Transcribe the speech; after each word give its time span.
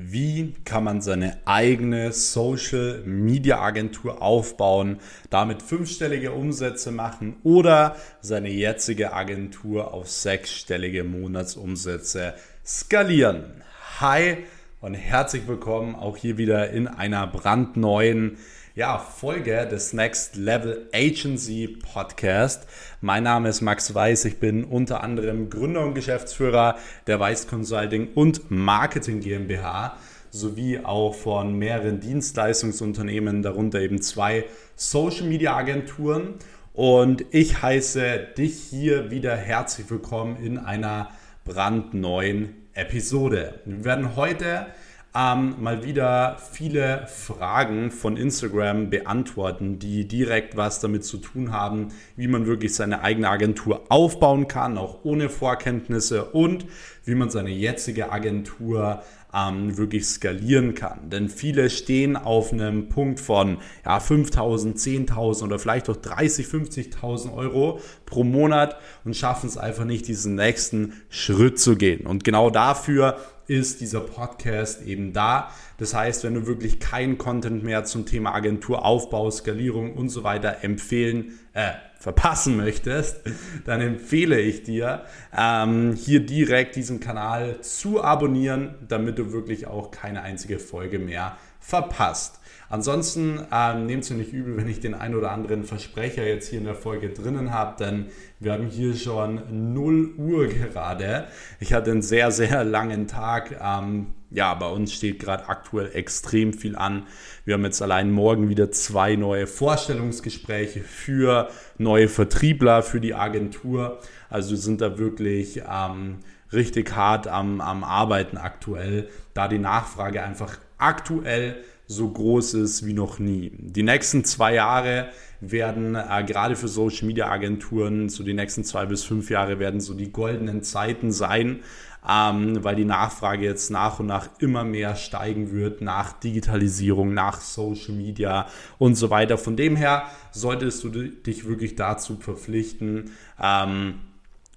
Wie 0.00 0.54
kann 0.64 0.84
man 0.84 1.00
seine 1.00 1.38
eigene 1.44 2.12
Social 2.12 3.02
Media 3.04 3.60
Agentur 3.60 4.22
aufbauen, 4.22 5.00
damit 5.28 5.60
fünfstellige 5.60 6.30
Umsätze 6.30 6.92
machen 6.92 7.34
oder 7.42 7.96
seine 8.20 8.48
jetzige 8.48 9.12
Agentur 9.12 9.92
auf 9.92 10.08
sechsstellige 10.08 11.02
Monatsumsätze 11.02 12.34
skalieren? 12.64 13.64
Hi 13.98 14.44
und 14.80 14.94
herzlich 14.94 15.48
willkommen 15.48 15.96
auch 15.96 16.16
hier 16.16 16.38
wieder 16.38 16.70
in 16.70 16.86
einer 16.86 17.26
brandneuen 17.26 18.38
ja, 18.78 18.96
Folge 18.96 19.66
des 19.66 19.92
Next 19.92 20.36
Level 20.36 20.88
Agency 20.94 21.66
Podcast. 21.66 22.64
Mein 23.00 23.24
Name 23.24 23.48
ist 23.48 23.60
Max 23.60 23.92
Weiß. 23.92 24.24
Ich 24.24 24.38
bin 24.38 24.62
unter 24.62 25.02
anderem 25.02 25.50
Gründer 25.50 25.84
und 25.84 25.94
Geschäftsführer 25.94 26.76
der 27.08 27.18
Weiß 27.18 27.48
Consulting 27.48 28.12
und 28.14 28.52
Marketing 28.52 29.18
GmbH 29.18 29.96
sowie 30.30 30.78
auch 30.78 31.12
von 31.12 31.58
mehreren 31.58 31.98
Dienstleistungsunternehmen, 31.98 33.42
darunter 33.42 33.80
eben 33.80 34.00
zwei 34.00 34.44
Social 34.76 35.26
Media 35.26 35.56
Agenturen. 35.56 36.34
Und 36.72 37.24
ich 37.32 37.60
heiße 37.60 38.28
dich 38.38 38.62
hier 38.62 39.10
wieder 39.10 39.36
herzlich 39.36 39.90
willkommen 39.90 40.36
in 40.36 40.56
einer 40.56 41.10
brandneuen 41.44 42.54
Episode. 42.74 43.58
Wir 43.64 43.84
werden 43.84 44.14
heute 44.14 44.68
ähm, 45.14 45.54
mal 45.58 45.84
wieder 45.84 46.36
viele 46.52 47.06
Fragen 47.06 47.90
von 47.90 48.16
Instagram 48.16 48.90
beantworten, 48.90 49.78
die 49.78 50.06
direkt 50.06 50.56
was 50.56 50.80
damit 50.80 51.04
zu 51.04 51.18
tun 51.18 51.52
haben, 51.52 51.88
wie 52.16 52.28
man 52.28 52.46
wirklich 52.46 52.74
seine 52.74 53.02
eigene 53.02 53.28
Agentur 53.28 53.82
aufbauen 53.88 54.48
kann, 54.48 54.76
auch 54.76 55.04
ohne 55.04 55.28
Vorkenntnisse 55.30 56.24
und 56.26 56.66
wie 57.04 57.14
man 57.14 57.30
seine 57.30 57.50
jetzige 57.50 58.12
Agentur 58.12 59.02
ähm, 59.34 59.76
wirklich 59.76 60.06
skalieren 60.06 60.74
kann. 60.74 61.10
Denn 61.10 61.28
viele 61.28 61.70
stehen 61.70 62.16
auf 62.16 62.52
einem 62.52 62.88
Punkt 62.88 63.20
von 63.20 63.58
ja, 63.84 63.98
5.000, 63.98 64.76
10.000 64.76 65.44
oder 65.44 65.58
vielleicht 65.58 65.88
auch 65.88 65.96
30, 65.96 66.46
50.000 66.46 67.34
Euro 67.34 67.80
pro 68.06 68.24
Monat 68.24 68.76
und 69.04 69.16
schaffen 69.16 69.48
es 69.48 69.56
einfach 69.56 69.84
nicht, 69.84 70.06
diesen 70.06 70.34
nächsten 70.34 70.92
Schritt 71.08 71.58
zu 71.58 71.76
gehen. 71.76 72.06
Und 72.06 72.24
genau 72.24 72.50
dafür 72.50 73.16
ist 73.48 73.80
dieser 73.80 74.00
Podcast 74.00 74.82
eben 74.82 75.12
da. 75.12 75.50
Das 75.78 75.94
heißt, 75.94 76.22
wenn 76.24 76.34
du 76.34 76.46
wirklich 76.46 76.78
keinen 76.78 77.18
Content 77.18 77.64
mehr 77.64 77.84
zum 77.84 78.06
Thema 78.06 78.34
Agenturaufbau, 78.34 79.30
Skalierung 79.30 79.94
und 79.94 80.10
so 80.10 80.22
weiter 80.22 80.58
empfehlen, 80.62 81.38
äh, 81.54 81.72
verpassen 81.98 82.56
möchtest, 82.56 83.22
dann 83.64 83.80
empfehle 83.80 84.38
ich 84.38 84.62
dir, 84.62 85.04
ähm, 85.36 85.94
hier 85.94 86.20
direkt 86.24 86.76
diesen 86.76 87.00
Kanal 87.00 87.60
zu 87.62 88.04
abonnieren, 88.04 88.74
damit 88.86 89.18
du 89.18 89.32
wirklich 89.32 89.66
auch 89.66 89.90
keine 89.90 90.22
einzige 90.22 90.58
Folge 90.58 90.98
mehr 90.98 91.36
verpasst. 91.58 92.37
Ansonsten 92.70 93.40
ähm, 93.50 93.86
nehmt 93.86 94.04
es 94.04 94.10
mir 94.10 94.16
nicht 94.16 94.32
übel, 94.32 94.56
wenn 94.58 94.68
ich 94.68 94.80
den 94.80 94.94
ein 94.94 95.14
oder 95.14 95.30
anderen 95.30 95.64
Versprecher 95.64 96.26
jetzt 96.26 96.48
hier 96.48 96.58
in 96.58 96.66
der 96.66 96.74
Folge 96.74 97.08
drinnen 97.08 97.52
habe, 97.52 97.82
denn 97.82 98.06
wir 98.40 98.52
haben 98.52 98.66
hier 98.66 98.94
schon 98.94 99.72
0 99.72 100.14
Uhr 100.18 100.48
gerade. 100.48 101.28
Ich 101.60 101.72
hatte 101.72 101.90
einen 101.90 102.02
sehr, 102.02 102.30
sehr 102.30 102.64
langen 102.64 103.06
Tag. 103.06 103.58
Ähm, 103.62 104.08
ja, 104.30 104.52
bei 104.52 104.68
uns 104.68 104.92
steht 104.92 105.18
gerade 105.18 105.48
aktuell 105.48 105.90
extrem 105.94 106.52
viel 106.52 106.76
an. 106.76 107.06
Wir 107.46 107.54
haben 107.54 107.64
jetzt 107.64 107.80
allein 107.80 108.10
morgen 108.10 108.50
wieder 108.50 108.70
zwei 108.70 109.16
neue 109.16 109.46
Vorstellungsgespräche 109.46 110.80
für 110.80 111.48
neue 111.78 112.08
Vertriebler, 112.08 112.82
für 112.82 113.00
die 113.00 113.14
Agentur. 113.14 113.98
Also 114.28 114.54
sind 114.56 114.82
da 114.82 114.98
wirklich 114.98 115.62
ähm, 115.66 116.18
richtig 116.52 116.94
hart 116.94 117.28
am, 117.28 117.62
am 117.62 117.82
Arbeiten 117.82 118.36
aktuell, 118.36 119.08
da 119.32 119.48
die 119.48 119.58
Nachfrage 119.58 120.22
einfach 120.22 120.58
aktuell 120.76 121.56
so 121.88 122.10
groß 122.10 122.54
ist 122.54 122.86
wie 122.86 122.92
noch 122.92 123.18
nie. 123.18 123.50
Die 123.58 123.82
nächsten 123.82 124.22
zwei 124.22 124.54
Jahre 124.54 125.08
werden 125.40 125.94
äh, 125.94 126.22
gerade 126.24 126.54
für 126.54 126.68
Social 126.68 127.06
Media 127.06 127.30
Agenturen, 127.30 128.10
so 128.10 128.22
die 128.22 128.34
nächsten 128.34 128.62
zwei 128.62 128.84
bis 128.84 129.04
fünf 129.04 129.30
Jahre 129.30 129.58
werden 129.58 129.80
so 129.80 129.94
die 129.94 130.12
goldenen 130.12 130.62
Zeiten 130.62 131.12
sein, 131.12 131.60
ähm, 132.06 132.62
weil 132.62 132.76
die 132.76 132.84
Nachfrage 132.84 133.44
jetzt 133.44 133.70
nach 133.70 134.00
und 134.00 134.06
nach 134.06 134.28
immer 134.38 134.64
mehr 134.64 134.96
steigen 134.96 135.50
wird 135.50 135.80
nach 135.80 136.12
Digitalisierung, 136.12 137.14
nach 137.14 137.40
Social 137.40 137.94
Media 137.94 138.48
und 138.76 138.96
so 138.96 139.08
weiter. 139.08 139.38
Von 139.38 139.56
dem 139.56 139.74
her 139.74 140.04
solltest 140.30 140.84
du 140.84 140.90
dich 140.90 141.46
wirklich 141.46 141.74
dazu 141.74 142.16
verpflichten, 142.16 143.12
ähm, 143.42 143.94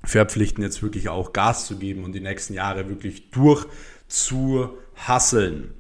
verpflichten 0.03 0.63
jetzt 0.63 0.83
wirklich 0.83 1.07
auch 1.07 1.31
Gas 1.31 1.65
zu 1.67 1.77
geben 1.77 2.03
und 2.03 2.11
die 2.11 2.19
nächsten 2.19 2.55
Jahre 2.55 2.89
wirklich 2.89 3.31
durch 3.31 3.65
zu 4.09 4.71
hasseln. 4.95 5.73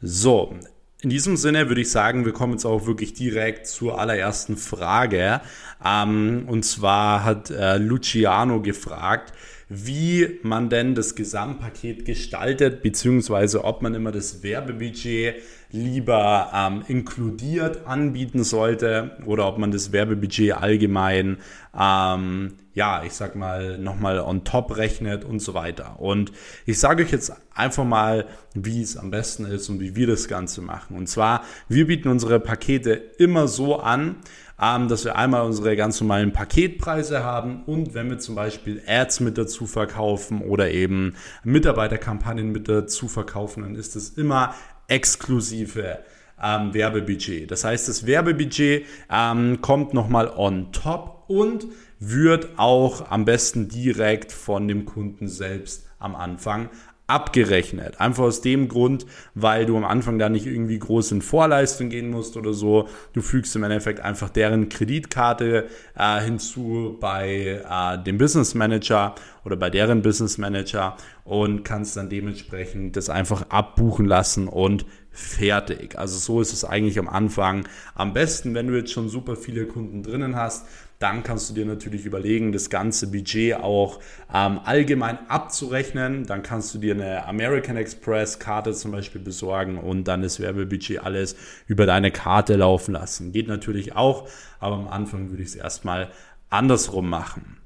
So, 0.00 0.54
in 1.00 1.10
diesem 1.10 1.36
Sinne 1.36 1.68
würde 1.68 1.80
ich 1.80 1.90
sagen, 1.90 2.24
wir 2.24 2.32
kommen 2.32 2.54
jetzt 2.54 2.64
auch 2.64 2.86
wirklich 2.86 3.14
direkt 3.14 3.68
zur 3.68 4.00
allerersten 4.00 4.56
Frage. 4.56 5.40
Ähm, 5.84 6.44
und 6.48 6.64
zwar 6.64 7.24
hat 7.24 7.50
äh, 7.50 7.76
Luciano 7.76 8.60
gefragt, 8.60 9.32
wie 9.68 10.40
man 10.42 10.70
denn 10.70 10.94
das 10.94 11.14
Gesamtpaket 11.14 12.04
gestaltet, 12.04 12.82
beziehungsweise 12.82 13.64
ob 13.64 13.82
man 13.82 13.94
immer 13.94 14.12
das 14.12 14.42
Werbebudget 14.42 15.36
lieber 15.70 16.50
ähm, 16.54 16.82
inkludiert 16.88 17.86
anbieten 17.86 18.42
sollte 18.42 19.18
oder 19.26 19.46
ob 19.46 19.58
man 19.58 19.70
das 19.70 19.92
Werbebudget 19.92 20.52
allgemein, 20.52 21.36
ähm, 21.78 22.54
ja, 22.72 23.02
ich 23.04 23.12
sag 23.12 23.36
mal, 23.36 23.76
nochmal 23.76 24.20
on 24.20 24.44
top 24.44 24.78
rechnet 24.78 25.24
und 25.24 25.40
so 25.40 25.52
weiter. 25.52 26.00
Und 26.00 26.32
ich 26.64 26.78
sage 26.78 27.02
euch 27.02 27.12
jetzt 27.12 27.32
einfach 27.54 27.84
mal, 27.84 28.24
wie 28.54 28.80
es 28.80 28.96
am 28.96 29.10
besten 29.10 29.44
ist 29.44 29.68
und 29.68 29.80
wie 29.80 29.94
wir 29.94 30.06
das 30.06 30.28
Ganze 30.28 30.62
machen. 30.62 30.96
Und 30.96 31.08
zwar, 31.08 31.42
wir 31.68 31.86
bieten 31.86 32.08
unsere 32.08 32.40
Pakete 32.40 32.92
immer 32.92 33.48
so 33.48 33.78
an, 33.80 34.16
dass 34.58 35.04
wir 35.04 35.16
einmal 35.16 35.42
unsere 35.42 35.76
ganz 35.76 36.00
normalen 36.00 36.32
Paketpreise 36.32 37.22
haben 37.22 37.62
und 37.64 37.94
wenn 37.94 38.10
wir 38.10 38.18
zum 38.18 38.34
Beispiel 38.34 38.82
Ads 38.86 39.20
mit 39.20 39.38
dazu 39.38 39.66
verkaufen 39.66 40.40
oder 40.42 40.70
eben 40.70 41.14
Mitarbeiterkampagnen 41.44 42.50
mit 42.50 42.68
dazu 42.68 43.06
verkaufen, 43.06 43.62
dann 43.62 43.76
ist 43.76 43.94
es 43.94 44.10
immer 44.10 44.54
exklusive 44.88 46.00
ähm, 46.42 46.74
Werbebudget. 46.74 47.50
Das 47.50 47.64
heißt, 47.64 47.88
das 47.88 48.06
Werbebudget 48.06 48.86
ähm, 49.10 49.60
kommt 49.60 49.94
nochmal 49.94 50.28
on 50.36 50.72
top 50.72 51.24
und 51.28 51.66
wird 52.00 52.48
auch 52.56 53.10
am 53.10 53.24
besten 53.24 53.68
direkt 53.68 54.32
von 54.32 54.66
dem 54.66 54.84
Kunden 54.84 55.28
selbst 55.28 55.84
am 55.98 56.14
Anfang 56.14 56.68
abgerechnet. 57.08 58.00
Einfach 58.00 58.24
aus 58.24 58.42
dem 58.42 58.68
Grund, 58.68 59.06
weil 59.34 59.66
du 59.66 59.76
am 59.76 59.84
Anfang 59.84 60.18
da 60.18 60.28
nicht 60.28 60.46
irgendwie 60.46 60.78
groß 60.78 61.12
in 61.12 61.22
Vorleistung 61.22 61.88
gehen 61.88 62.10
musst 62.10 62.36
oder 62.36 62.52
so. 62.52 62.86
Du 63.14 63.22
fügst 63.22 63.56
im 63.56 63.64
Endeffekt 63.64 64.00
einfach 64.00 64.28
deren 64.28 64.68
Kreditkarte 64.68 65.68
äh, 65.96 66.20
hinzu 66.20 66.98
bei 67.00 67.62
äh, 67.68 68.04
dem 68.04 68.18
Business 68.18 68.54
Manager 68.54 69.14
oder 69.44 69.56
bei 69.56 69.70
deren 69.70 70.02
Business 70.02 70.36
Manager 70.36 70.96
und 71.24 71.64
kannst 71.64 71.96
dann 71.96 72.10
dementsprechend 72.10 72.94
das 72.96 73.08
einfach 73.08 73.46
abbuchen 73.48 74.04
lassen 74.04 74.46
und 74.46 74.84
fertig. 75.18 75.98
Also 75.98 76.18
so 76.18 76.40
ist 76.40 76.52
es 76.52 76.64
eigentlich 76.64 76.98
am 76.98 77.08
Anfang 77.08 77.66
am 77.94 78.12
besten, 78.12 78.54
wenn 78.54 78.68
du 78.68 78.76
jetzt 78.76 78.92
schon 78.92 79.08
super 79.08 79.36
viele 79.36 79.66
Kunden 79.66 80.02
drinnen 80.02 80.36
hast, 80.36 80.66
dann 80.98 81.22
kannst 81.22 81.48
du 81.48 81.54
dir 81.54 81.64
natürlich 81.64 82.06
überlegen, 82.06 82.52
das 82.52 82.70
ganze 82.70 83.10
Budget 83.10 83.56
auch 83.56 84.00
ähm, 84.34 84.60
allgemein 84.64 85.18
abzurechnen. 85.28 86.26
Dann 86.26 86.42
kannst 86.42 86.74
du 86.74 86.78
dir 86.78 86.94
eine 86.94 87.26
American 87.26 87.76
Express 87.76 88.38
Karte 88.40 88.72
zum 88.72 88.90
Beispiel 88.90 89.20
besorgen 89.20 89.78
und 89.78 90.04
dann 90.08 90.22
das 90.22 90.40
Werbebudget 90.40 91.04
alles 91.04 91.36
über 91.66 91.86
deine 91.86 92.10
Karte 92.10 92.56
laufen 92.56 92.92
lassen. 92.92 93.32
Geht 93.32 93.46
natürlich 93.46 93.94
auch, 93.94 94.28
aber 94.58 94.76
am 94.76 94.88
Anfang 94.88 95.30
würde 95.30 95.42
ich 95.42 95.50
es 95.50 95.56
erstmal 95.56 96.10
andersrum 96.50 97.08
machen. 97.08 97.58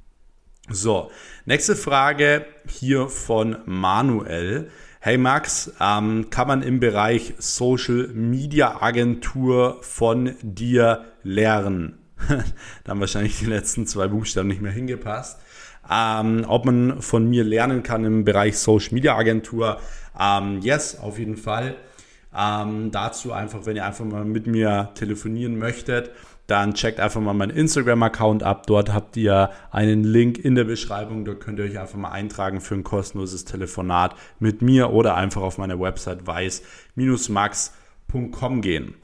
So, 0.68 1.10
nächste 1.46 1.74
Frage 1.74 2.44
hier 2.68 3.08
von 3.08 3.56
Manuel. 3.64 4.70
Hey 5.04 5.18
Max, 5.18 5.72
ähm, 5.80 6.30
kann 6.30 6.46
man 6.46 6.62
im 6.62 6.78
Bereich 6.78 7.34
Social 7.38 8.06
Media 8.14 8.80
Agentur 8.82 9.78
von 9.82 10.36
dir 10.42 11.06
lernen? 11.24 11.98
da 12.84 12.90
haben 12.90 13.00
wahrscheinlich 13.00 13.36
die 13.40 13.46
letzten 13.46 13.88
zwei 13.88 14.06
Buchstaben 14.06 14.46
nicht 14.46 14.62
mehr 14.62 14.70
hingepasst. 14.70 15.40
Ähm, 15.90 16.44
ob 16.46 16.66
man 16.66 17.02
von 17.02 17.28
mir 17.28 17.42
lernen 17.42 17.82
kann 17.82 18.04
im 18.04 18.24
Bereich 18.24 18.56
Social 18.58 18.94
Media 18.94 19.16
Agentur. 19.16 19.80
Ähm, 20.16 20.60
yes, 20.60 20.96
auf 21.00 21.18
jeden 21.18 21.36
Fall. 21.36 21.74
Ähm, 22.32 22.92
dazu 22.92 23.32
einfach, 23.32 23.66
wenn 23.66 23.74
ihr 23.74 23.84
einfach 23.84 24.04
mal 24.04 24.24
mit 24.24 24.46
mir 24.46 24.90
telefonieren 24.94 25.58
möchtet, 25.58 26.12
dann 26.52 26.74
checkt 26.74 27.00
einfach 27.00 27.22
mal 27.22 27.32
meinen 27.32 27.56
Instagram-Account 27.56 28.42
ab. 28.42 28.66
Dort 28.66 28.92
habt 28.92 29.16
ihr 29.16 29.48
einen 29.70 30.04
Link 30.04 30.38
in 30.38 30.54
der 30.54 30.64
Beschreibung. 30.64 31.24
Da 31.24 31.32
könnt 31.32 31.58
ihr 31.58 31.64
euch 31.64 31.78
einfach 31.78 31.96
mal 31.96 32.10
eintragen 32.10 32.60
für 32.60 32.74
ein 32.74 32.84
kostenloses 32.84 33.46
Telefonat 33.46 34.14
mit 34.38 34.60
mir 34.60 34.90
oder 34.90 35.16
einfach 35.16 35.40
auf 35.40 35.56
meine 35.56 35.80
Website 35.80 36.26
weiß-max.com 36.26 38.60
gehen. 38.60 38.96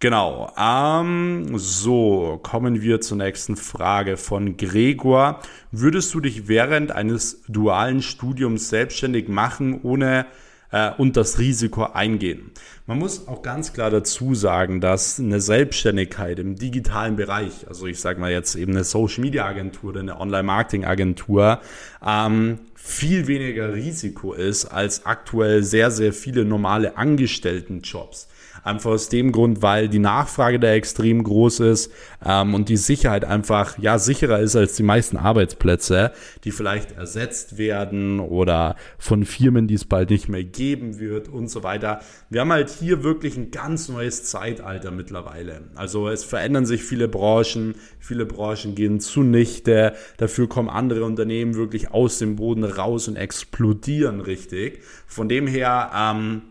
Genau. 0.00 0.50
Ähm, 0.58 1.58
so, 1.58 2.40
kommen 2.42 2.80
wir 2.80 3.02
zur 3.02 3.18
nächsten 3.18 3.56
Frage 3.56 4.16
von 4.16 4.56
Gregor. 4.56 5.40
Würdest 5.70 6.14
du 6.14 6.20
dich 6.20 6.48
während 6.48 6.92
eines 6.92 7.42
dualen 7.46 8.00
Studiums 8.00 8.70
selbstständig 8.70 9.28
machen, 9.28 9.82
ohne 9.82 10.24
äh, 10.70 10.90
und 10.96 11.16
das 11.16 11.38
Risiko 11.38 11.84
eingehen. 11.84 12.50
Man 12.86 12.98
muss 12.98 13.26
auch 13.26 13.42
ganz 13.42 13.72
klar 13.72 13.90
dazu 13.90 14.34
sagen, 14.34 14.80
dass 14.80 15.18
eine 15.18 15.40
Selbstständigkeit 15.40 16.38
im 16.38 16.56
digitalen 16.56 17.16
Bereich, 17.16 17.66
also 17.68 17.86
ich 17.86 18.00
sage 18.00 18.20
mal 18.20 18.30
jetzt 18.30 18.54
eben 18.54 18.72
eine 18.72 18.84
Social 18.84 19.22
Media 19.22 19.44
Agentur 19.44 19.90
oder 19.90 20.00
eine 20.00 20.20
Online 20.20 20.42
Marketing 20.44 20.84
Agentur, 20.84 21.60
ähm, 22.04 22.58
viel 22.74 23.26
weniger 23.26 23.74
Risiko 23.74 24.32
ist 24.32 24.66
als 24.66 25.06
aktuell 25.06 25.62
sehr, 25.64 25.90
sehr 25.90 26.12
viele 26.12 26.44
normale 26.44 26.96
Angestelltenjobs. 26.96 28.28
Einfach 28.66 28.90
aus 28.90 29.08
dem 29.08 29.30
Grund, 29.30 29.62
weil 29.62 29.88
die 29.88 30.00
Nachfrage 30.00 30.58
da 30.58 30.72
extrem 30.72 31.22
groß 31.22 31.60
ist 31.60 31.92
ähm, 32.24 32.54
und 32.54 32.68
die 32.68 32.76
Sicherheit 32.76 33.24
einfach 33.24 33.78
ja 33.78 33.98
sicherer 33.98 34.40
ist 34.40 34.56
als 34.56 34.74
die 34.74 34.82
meisten 34.82 35.16
Arbeitsplätze, 35.16 36.10
die 36.42 36.50
vielleicht 36.50 36.92
ersetzt 36.92 37.58
werden 37.58 38.18
oder 38.18 38.74
von 38.98 39.24
Firmen, 39.24 39.68
die 39.68 39.74
es 39.74 39.84
bald 39.84 40.10
nicht 40.10 40.28
mehr 40.28 40.42
geben 40.42 40.98
wird 40.98 41.28
und 41.28 41.48
so 41.48 41.62
weiter. 41.62 42.00
Wir 42.28 42.40
haben 42.40 42.50
halt 42.50 42.70
hier 42.70 43.04
wirklich 43.04 43.36
ein 43.36 43.52
ganz 43.52 43.88
neues 43.88 44.24
Zeitalter 44.24 44.90
mittlerweile. 44.90 45.62
Also 45.76 46.08
es 46.08 46.24
verändern 46.24 46.66
sich 46.66 46.82
viele 46.82 47.06
Branchen, 47.06 47.76
viele 48.00 48.26
Branchen 48.26 48.74
gehen 48.74 48.98
zunichte, 48.98 49.94
dafür 50.16 50.48
kommen 50.48 50.68
andere 50.68 51.04
Unternehmen 51.04 51.54
wirklich 51.54 51.92
aus 51.92 52.18
dem 52.18 52.34
Boden 52.34 52.64
raus 52.64 53.06
und 53.06 53.14
explodieren 53.14 54.20
richtig. 54.20 54.82
Von 55.06 55.28
dem 55.28 55.46
her 55.46 55.92
ähm, 55.94 56.42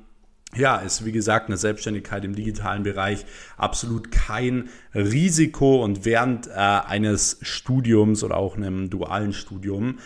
ja, 0.55 0.77
ist 0.77 1.05
wie 1.05 1.11
gesagt 1.11 1.47
eine 1.47 1.57
Selbstständigkeit 1.57 2.23
im 2.25 2.35
digitalen 2.35 2.83
Bereich 2.83 3.25
absolut 3.57 4.11
kein 4.11 4.69
Risiko. 4.93 5.83
Und 5.83 6.05
während 6.05 6.47
äh, 6.47 6.51
eines 6.51 7.37
Studiums 7.41 8.23
oder 8.23 8.37
auch 8.37 8.55
einem 8.55 8.89
dualen 8.89 9.33
Studium 9.33 9.99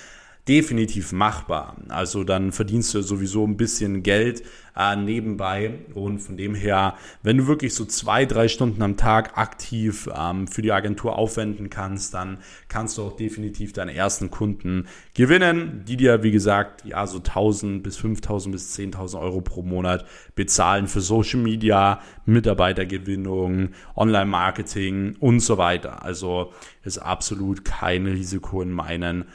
definitiv 0.49 1.11
machbar. 1.11 1.77
Also 1.89 2.23
dann 2.23 2.51
verdienst 2.51 2.95
du 2.95 3.03
sowieso 3.03 3.45
ein 3.45 3.55
bisschen 3.55 4.01
Geld 4.01 4.41
äh, 4.75 4.95
nebenbei 4.95 5.75
und 5.93 6.19
von 6.19 6.37
dem 6.37 6.55
her, 6.55 6.95
wenn 7.21 7.37
du 7.37 7.45
wirklich 7.45 7.75
so 7.75 7.85
zwei, 7.85 8.25
drei 8.25 8.47
Stunden 8.47 8.81
am 8.81 8.97
Tag 8.97 9.37
aktiv 9.37 10.09
ähm, 10.11 10.47
für 10.47 10.63
die 10.63 10.71
Agentur 10.71 11.19
aufwenden 11.19 11.69
kannst, 11.69 12.15
dann 12.15 12.39
kannst 12.67 12.97
du 12.97 13.03
auch 13.03 13.15
definitiv 13.15 13.73
deine 13.73 13.93
ersten 13.93 14.31
Kunden 14.31 14.87
gewinnen, 15.13 15.83
die 15.87 15.97
dir, 15.97 16.23
wie 16.23 16.31
gesagt, 16.31 16.83
ja 16.83 17.05
so 17.05 17.17
1000 17.17 17.83
bis 17.83 17.97
5000 17.97 18.51
bis 18.51 18.75
10.000 18.75 19.19
Euro 19.19 19.41
pro 19.41 19.61
Monat 19.61 20.03
bezahlen 20.33 20.87
für 20.87 21.01
Social 21.01 21.41
Media, 21.41 22.01
Mitarbeitergewinnung, 22.25 23.69
Online-Marketing 23.95 25.15
und 25.19 25.41
so 25.41 25.59
weiter. 25.59 26.03
Also 26.03 26.53
ist 26.83 26.97
absolut 26.97 27.65
kein 27.65 28.07
Risiko 28.07 28.63
in 28.63 28.71
meinen 28.71 29.25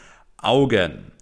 Augen. 0.44 1.12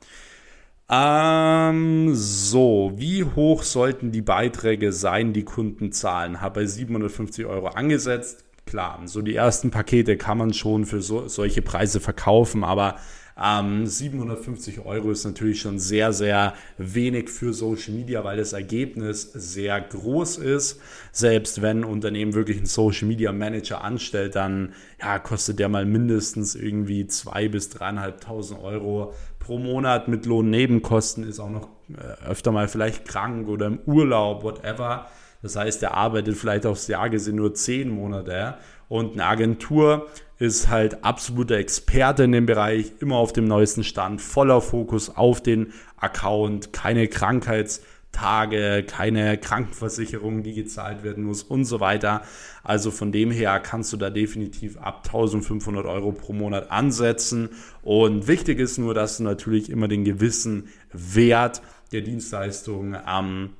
Ähm, 0.90 2.14
so, 2.14 2.92
wie 2.96 3.24
hoch 3.24 3.62
sollten 3.62 4.12
die 4.12 4.20
Beiträge 4.20 4.92
sein, 4.92 5.32
die 5.32 5.44
Kunden 5.44 5.90
zahlen? 5.92 6.40
Habe 6.40 6.60
bei 6.60 6.66
750 6.66 7.46
Euro 7.46 7.68
angesetzt. 7.68 8.44
Klar, 8.66 9.00
so 9.06 9.22
die 9.22 9.34
ersten 9.34 9.70
Pakete 9.70 10.16
kann 10.16 10.38
man 10.38 10.52
schon 10.52 10.84
für 10.84 11.00
so, 11.00 11.28
solche 11.28 11.62
Preise 11.62 11.98
verkaufen, 12.00 12.62
aber 12.62 12.96
ähm, 13.40 13.86
750 13.86 14.84
Euro 14.84 15.10
ist 15.10 15.24
natürlich 15.24 15.60
schon 15.60 15.78
sehr, 15.78 16.12
sehr 16.12 16.54
wenig 16.78 17.30
für 17.30 17.52
Social 17.52 17.94
Media, 17.94 18.24
weil 18.24 18.36
das 18.36 18.52
Ergebnis 18.52 19.30
sehr 19.32 19.80
groß 19.80 20.38
ist. 20.38 20.80
Selbst 21.12 21.62
wenn 21.62 21.80
ein 21.80 21.84
Unternehmen 21.84 22.34
wirklich 22.34 22.58
einen 22.58 22.66
Social 22.66 23.08
Media 23.08 23.32
Manager 23.32 23.82
anstellt, 23.82 24.34
dann 24.34 24.74
ja, 25.00 25.18
kostet 25.18 25.58
der 25.58 25.68
mal 25.68 25.86
mindestens 25.86 26.54
irgendwie 26.54 27.04
2.000 27.04 27.48
bis 27.48 27.70
3.500 27.70 28.62
Euro 28.62 29.14
pro 29.38 29.58
Monat 29.58 30.08
mit 30.08 30.24
Lohnnebenkosten, 30.26 31.24
ist 31.24 31.40
auch 31.40 31.50
noch 31.50 31.68
äh, 31.90 32.28
öfter 32.28 32.52
mal 32.52 32.68
vielleicht 32.68 33.06
krank 33.06 33.48
oder 33.48 33.66
im 33.66 33.80
Urlaub, 33.86 34.44
whatever. 34.44 35.06
Das 35.42 35.56
heißt, 35.56 35.82
er 35.82 35.94
arbeitet 35.94 36.36
vielleicht 36.36 36.66
aufs 36.66 36.86
Jahr 36.86 37.10
gesehen 37.10 37.36
nur 37.36 37.52
10 37.52 37.90
Monate. 37.90 38.54
Und 38.88 39.14
eine 39.14 39.24
Agentur 39.24 40.06
ist 40.38 40.68
halt 40.68 41.04
absoluter 41.04 41.56
Experte 41.56 42.24
in 42.24 42.32
dem 42.32 42.46
Bereich, 42.46 42.92
immer 43.00 43.16
auf 43.16 43.32
dem 43.32 43.44
neuesten 43.46 43.84
Stand, 43.84 44.20
voller 44.20 44.60
Fokus 44.60 45.10
auf 45.10 45.42
den 45.42 45.72
Account, 45.96 46.72
keine 46.72 47.08
Krankheitstage, 47.08 48.84
keine 48.86 49.38
Krankenversicherung, 49.38 50.42
die 50.42 50.54
gezahlt 50.54 51.02
werden 51.02 51.24
muss 51.24 51.42
und 51.42 51.64
so 51.64 51.80
weiter. 51.80 52.22
Also 52.62 52.90
von 52.90 53.12
dem 53.12 53.30
her 53.30 53.60
kannst 53.60 53.92
du 53.92 53.96
da 53.96 54.10
definitiv 54.10 54.76
ab 54.78 55.02
1500 55.06 55.86
Euro 55.86 56.12
pro 56.12 56.32
Monat 56.32 56.70
ansetzen. 56.70 57.50
Und 57.82 58.28
wichtig 58.28 58.60
ist 58.60 58.78
nur, 58.78 58.94
dass 58.94 59.16
du 59.16 59.24
natürlich 59.24 59.70
immer 59.70 59.88
den 59.88 60.04
gewissen 60.04 60.68
Wert 60.92 61.62
der 61.92 62.02
Dienstleistung 62.02 62.96
ähm, 63.08 63.50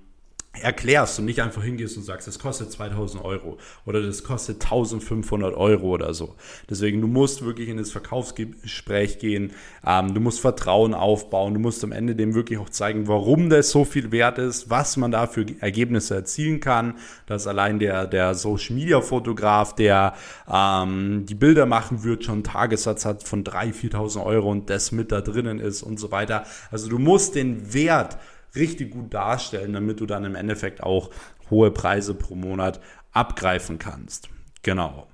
erklärst 0.60 1.19
und 1.19 1.25
nicht 1.25 1.40
einfach 1.40 1.62
hingehst 1.62 1.96
und 1.96 2.02
sagst, 2.02 2.28
das 2.28 2.38
kostet 2.38 2.70
2000 2.70 3.25
Euro 3.25 3.58
oder 3.87 4.02
das 4.02 4.22
kostet 4.22 4.62
1500 4.62 5.54
Euro 5.54 5.88
oder 5.88 6.12
so. 6.12 6.34
Deswegen, 6.69 7.00
du 7.00 7.06
musst 7.06 7.43
wirklich 7.43 7.69
in 7.69 7.78
das 7.78 7.90
Verkaufsgespräch 7.90 9.19
gehen, 9.19 9.52
ähm, 9.87 10.12
du 10.12 10.20
musst 10.20 10.40
Vertrauen 10.40 10.93
aufbauen, 10.93 11.54
du 11.54 11.60
musst 11.60 11.82
am 11.84 11.93
Ende 11.93 12.14
dem 12.14 12.34
wirklich 12.34 12.58
auch 12.58 12.69
zeigen, 12.69 13.08
warum 13.08 13.49
das 13.49 13.70
so 13.70 13.84
viel 13.84 14.12
wert 14.12 14.38
ist, 14.38 14.69
was 14.69 14.99
man 14.99 15.10
da 15.10 15.26
für 15.26 15.46
Ergebnisse 15.60 16.14
erzielen 16.16 16.60
kann, 16.60 16.94
dass 17.26 17.46
allein 17.46 17.78
der, 17.78 18.06
der 18.06 18.34
Social 18.34 18.76
Media 18.76 19.00
Fotograf, 19.00 19.75
der 19.75 20.14
ähm, 20.52 21.25
die 21.26 21.34
Bilder 21.34 21.64
machen 21.64 22.05
wird, 22.05 22.25
schon 22.25 22.34
einen 22.34 22.44
Tagessatz 22.44 23.06
hat 23.06 23.22
von 23.22 23.43
3.000, 23.43 23.93
4.000 23.93 24.25
Euro 24.25 24.50
und 24.50 24.69
das 24.69 24.93
mit 24.93 25.12
da 25.12 25.22
drinnen 25.22 25.60
ist 25.60 25.82
und 25.82 25.98
so 25.98 26.10
weiter. 26.10 26.44
Also 26.70 26.90
du 26.90 26.98
musst 26.98 27.34
den 27.37 27.72
Wert 27.72 28.19
richtig 28.54 28.90
gut 28.90 29.12
darstellen, 29.12 29.72
damit 29.72 30.00
du 30.00 30.06
dann 30.06 30.25
im 30.25 30.34
Endeffekt 30.34 30.82
auch 30.82 31.10
hohe 31.50 31.70
Preise 31.70 32.14
pro 32.14 32.34
Monat 32.34 32.81
abgreifen 33.12 33.78
kannst. 33.78 34.28
Genau. 34.62 35.06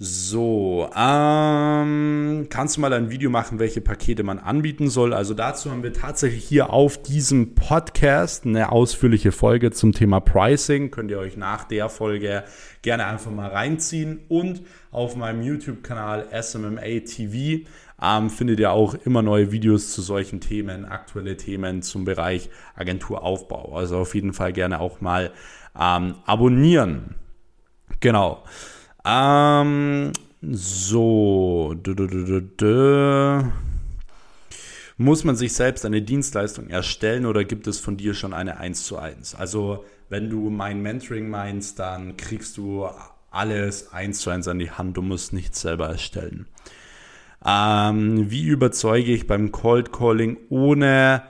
So, 0.00 0.90
ähm, 0.96 2.48
kannst 2.50 2.76
du 2.76 2.80
mal 2.80 2.92
ein 2.92 3.10
Video 3.10 3.30
machen, 3.30 3.60
welche 3.60 3.80
Pakete 3.80 4.24
man 4.24 4.40
anbieten 4.40 4.90
soll? 4.90 5.14
Also 5.14 5.34
dazu 5.34 5.70
haben 5.70 5.84
wir 5.84 5.92
tatsächlich 5.92 6.44
hier 6.44 6.70
auf 6.70 7.00
diesem 7.00 7.54
Podcast 7.54 8.44
eine 8.44 8.72
ausführliche 8.72 9.30
Folge 9.30 9.70
zum 9.70 9.92
Thema 9.92 10.18
Pricing. 10.18 10.90
Könnt 10.90 11.12
ihr 11.12 11.20
euch 11.20 11.36
nach 11.36 11.62
der 11.62 11.88
Folge 11.88 12.42
gerne 12.82 13.06
einfach 13.06 13.30
mal 13.30 13.48
reinziehen. 13.48 14.24
Und 14.28 14.62
auf 14.90 15.14
meinem 15.14 15.42
YouTube-Kanal 15.42 16.26
SMMA 16.42 17.00
TV 17.06 17.64
ähm, 18.04 18.28
findet 18.28 18.60
ihr 18.60 18.70
auch 18.70 18.94
immer 18.94 19.22
neue 19.22 19.50
Videos 19.50 19.92
zu 19.92 20.02
solchen 20.02 20.40
Themen, 20.40 20.84
aktuelle 20.84 21.36
Themen 21.36 21.80
zum 21.80 22.04
Bereich 22.04 22.50
Agenturaufbau. 22.74 23.74
Also 23.76 23.98
auf 23.98 24.14
jeden 24.14 24.34
Fall 24.34 24.52
gerne 24.52 24.80
auch 24.80 25.00
mal 25.00 25.32
ähm, 25.78 26.16
abonnieren. 26.26 27.14
Genau. 28.00 28.44
Ähm, 29.06 30.12
so. 30.42 31.74
Du, 31.82 31.94
du, 31.94 32.42
du, 32.42 33.52
Muss 34.98 35.24
man 35.24 35.36
sich 35.36 35.54
selbst 35.54 35.86
eine 35.86 36.02
Dienstleistung 36.02 36.68
erstellen 36.68 37.24
oder 37.24 37.44
gibt 37.44 37.66
es 37.66 37.80
von 37.80 37.96
dir 37.96 38.12
schon 38.12 38.34
eine 38.34 38.58
1 38.58 38.84
zu 38.84 38.98
1? 38.98 39.34
Also, 39.34 39.84
wenn 40.10 40.28
du 40.28 40.50
mein 40.50 40.82
Mentoring 40.82 41.30
meinst, 41.30 41.78
dann 41.78 42.18
kriegst 42.18 42.58
du 42.58 42.86
alles 43.30 43.92
1 43.94 44.18
zu 44.18 44.28
1 44.28 44.46
an 44.48 44.58
die 44.58 44.70
Hand. 44.70 44.98
Du 44.98 45.02
musst 45.02 45.32
nichts 45.32 45.62
selber 45.62 45.88
erstellen. 45.88 46.46
Ähm, 47.46 48.30
wie 48.30 48.46
überzeuge 48.46 49.12
ich 49.12 49.26
beim 49.26 49.52
Cold 49.52 49.92
Calling 49.92 50.38
ohne, 50.48 51.22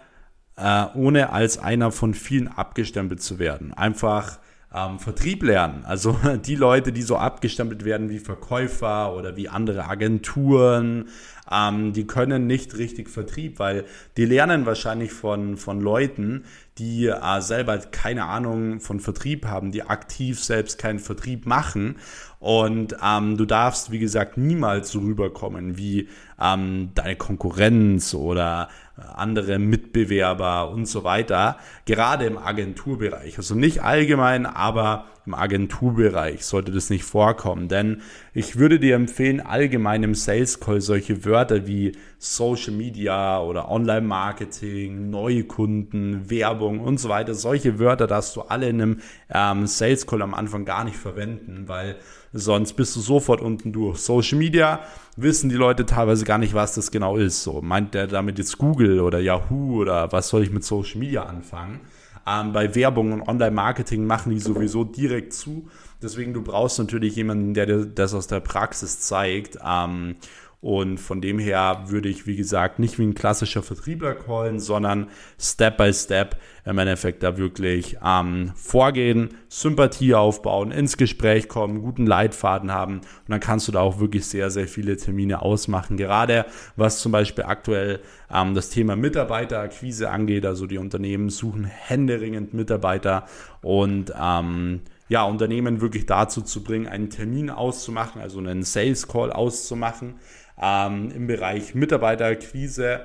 äh, 0.56 0.86
ohne 0.94 1.30
als 1.30 1.58
einer 1.58 1.90
von 1.90 2.14
vielen 2.14 2.48
abgestempelt 2.48 3.20
zu 3.20 3.38
werden? 3.38 3.72
Einfach 3.74 4.38
ähm, 4.74 4.98
Vertrieb 4.98 5.42
lernen. 5.42 5.84
Also 5.84 6.18
die 6.44 6.56
Leute, 6.56 6.92
die 6.92 7.02
so 7.02 7.16
abgestempelt 7.16 7.84
werden 7.84 8.10
wie 8.10 8.18
Verkäufer 8.18 9.14
oder 9.14 9.36
wie 9.36 9.48
andere 9.48 9.86
Agenturen, 9.86 11.08
ähm, 11.50 11.92
die 11.92 12.06
können 12.06 12.46
nicht 12.46 12.76
richtig 12.76 13.08
Vertrieb, 13.10 13.58
weil 13.58 13.84
die 14.16 14.24
lernen 14.24 14.66
wahrscheinlich 14.66 15.12
von, 15.12 15.56
von 15.56 15.80
Leuten, 15.80 16.44
die 16.78 17.06
äh, 17.06 17.40
selber 17.40 17.78
keine 17.78 18.24
Ahnung 18.24 18.80
von 18.80 18.98
Vertrieb 18.98 19.46
haben, 19.46 19.70
die 19.70 19.82
aktiv 19.82 20.42
selbst 20.42 20.78
keinen 20.78 20.98
Vertrieb 20.98 21.46
machen. 21.46 21.96
Und 22.40 22.96
ähm, 23.02 23.36
du 23.36 23.44
darfst, 23.44 23.90
wie 23.90 23.98
gesagt, 23.98 24.36
niemals 24.36 24.90
so 24.90 25.00
rüberkommen 25.00 25.78
wie 25.78 26.08
ähm, 26.40 26.90
deine 26.94 27.16
Konkurrenz 27.16 28.12
oder 28.14 28.68
andere 28.96 29.58
Mitbewerber 29.58 30.70
und 30.70 30.86
so 30.86 31.02
weiter, 31.04 31.58
gerade 31.84 32.26
im 32.26 32.38
Agenturbereich. 32.38 33.38
Also 33.38 33.54
nicht 33.54 33.82
allgemein, 33.82 34.46
aber 34.46 35.06
im 35.26 35.34
Agenturbereich 35.34 36.44
sollte 36.44 36.70
das 36.70 36.90
nicht 36.90 37.04
vorkommen. 37.04 37.68
Denn 37.68 38.02
ich 38.34 38.56
würde 38.56 38.78
dir 38.78 38.94
empfehlen, 38.94 39.40
allgemein 39.40 40.02
im 40.02 40.14
Sales 40.14 40.60
Call 40.60 40.80
solche 40.80 41.24
Wörter 41.24 41.66
wie 41.66 41.92
Social 42.18 42.74
Media 42.74 43.40
oder 43.40 43.70
Online 43.70 44.02
Marketing, 44.02 45.10
neue 45.10 45.44
Kunden, 45.44 46.30
Werbung 46.30 46.80
und 46.80 46.98
so 46.98 47.08
weiter, 47.08 47.34
solche 47.34 47.78
Wörter 47.78 48.06
darfst 48.06 48.36
du 48.36 48.42
alle 48.42 48.68
in 48.68 48.80
einem 48.80 49.00
ähm, 49.32 49.66
Sales 49.66 50.06
Call 50.06 50.22
am 50.22 50.34
Anfang 50.34 50.64
gar 50.64 50.84
nicht 50.84 50.96
verwenden, 50.96 51.64
weil 51.66 51.96
sonst 52.34 52.74
bist 52.74 52.96
du 52.96 53.00
sofort 53.00 53.40
unten 53.40 53.72
durch. 53.72 53.98
Social 53.98 54.36
Media 54.36 54.80
wissen 55.16 55.48
die 55.48 55.54
Leute 55.54 55.86
teilweise 55.86 56.24
gar 56.24 56.38
nicht, 56.38 56.52
was 56.52 56.74
das 56.74 56.90
genau 56.90 57.16
ist. 57.16 57.44
So 57.44 57.62
meint 57.62 57.94
der 57.94 58.08
damit 58.08 58.38
jetzt 58.38 58.58
Google 58.58 59.00
oder 59.00 59.20
Yahoo 59.20 59.80
oder 59.80 60.10
was 60.12 60.28
soll 60.28 60.42
ich 60.42 60.50
mit 60.50 60.64
Social 60.64 60.98
Media 60.98 61.22
anfangen? 61.22 61.80
Ähm, 62.26 62.52
bei 62.52 62.74
Werbung 62.74 63.12
und 63.12 63.22
Online-Marketing 63.22 64.04
machen 64.04 64.30
die 64.30 64.40
sowieso 64.40 64.82
direkt 64.84 65.32
zu. 65.32 65.68
Deswegen, 66.02 66.34
du 66.34 66.42
brauchst 66.42 66.78
natürlich 66.78 67.16
jemanden, 67.16 67.54
der 67.54 67.66
dir 67.66 67.86
das 67.86 68.14
aus 68.14 68.26
der 68.26 68.40
Praxis 68.40 69.00
zeigt. 69.00 69.58
Ähm, 69.64 70.16
und 70.64 70.96
von 70.96 71.20
dem 71.20 71.38
her 71.38 71.84
würde 71.88 72.08
ich, 72.08 72.26
wie 72.26 72.36
gesagt, 72.36 72.78
nicht 72.78 72.98
wie 72.98 73.02
ein 73.02 73.14
klassischer 73.14 73.62
Vertriebler 73.62 74.14
callen, 74.14 74.58
sondern 74.58 75.08
Step 75.38 75.76
by 75.76 75.92
Step 75.92 76.38
im 76.64 76.78
Endeffekt 76.78 77.22
da 77.22 77.36
wirklich 77.36 77.98
ähm, 78.02 78.50
vorgehen, 78.56 79.34
Sympathie 79.50 80.14
aufbauen, 80.14 80.70
ins 80.70 80.96
Gespräch 80.96 81.48
kommen, 81.48 81.82
guten 81.82 82.06
Leitfaden 82.06 82.72
haben. 82.72 83.00
Und 83.00 83.28
dann 83.28 83.40
kannst 83.40 83.68
du 83.68 83.72
da 83.72 83.80
auch 83.80 84.00
wirklich 84.00 84.24
sehr, 84.24 84.48
sehr 84.48 84.66
viele 84.66 84.96
Termine 84.96 85.42
ausmachen. 85.42 85.98
Gerade 85.98 86.46
was 86.76 87.00
zum 87.00 87.12
Beispiel 87.12 87.44
aktuell 87.44 88.00
ähm, 88.32 88.54
das 88.54 88.70
Thema 88.70 88.96
Mitarbeiterakquise 88.96 90.08
angeht, 90.08 90.46
also 90.46 90.66
die 90.66 90.78
Unternehmen 90.78 91.28
suchen 91.28 91.64
händeringend 91.64 92.54
Mitarbeiter. 92.54 93.26
Und 93.60 94.14
ähm, 94.18 94.80
ja, 95.08 95.24
Unternehmen 95.24 95.80
wirklich 95.80 96.06
dazu 96.06 96.42
zu 96.42 96.62
bringen, 96.62 96.86
einen 96.86 97.10
Termin 97.10 97.50
auszumachen, 97.50 98.20
also 98.20 98.38
einen 98.38 98.62
Sales 98.62 99.08
Call 99.08 99.32
auszumachen 99.32 100.14
ähm, 100.60 101.10
im 101.14 101.26
Bereich 101.26 101.74
Mitarbeiterakquise 101.74 103.00